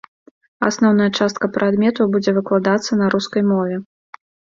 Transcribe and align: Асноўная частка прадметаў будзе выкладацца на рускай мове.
Асноўная 0.67 1.09
частка 1.17 1.49
прадметаў 1.57 2.05
будзе 2.15 2.31
выкладацца 2.37 2.91
на 3.03 3.11
рускай 3.17 3.45
мове. 3.51 3.77